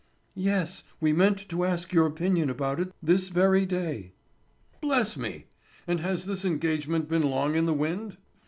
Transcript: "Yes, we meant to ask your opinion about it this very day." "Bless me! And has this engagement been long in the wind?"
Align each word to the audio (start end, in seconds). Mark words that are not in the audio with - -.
"Yes, 0.33 0.83
we 0.99 1.13
meant 1.13 1.47
to 1.49 1.63
ask 1.63 1.93
your 1.93 2.07
opinion 2.07 2.49
about 2.49 2.79
it 2.79 2.91
this 3.03 3.29
very 3.29 3.67
day." 3.67 4.13
"Bless 4.81 5.15
me! 5.15 5.45
And 5.85 5.99
has 5.99 6.25
this 6.25 6.43
engagement 6.43 7.07
been 7.07 7.29
long 7.29 7.53
in 7.53 7.67
the 7.67 7.73
wind?" 7.75 8.17